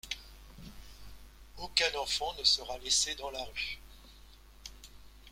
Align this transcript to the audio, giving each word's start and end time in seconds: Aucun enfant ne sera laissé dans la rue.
Aucun 1.59 1.93
enfant 1.93 2.33
ne 2.39 2.43
sera 2.43 2.75
laissé 2.79 3.13
dans 3.13 3.29
la 3.29 3.43
rue. 3.43 3.77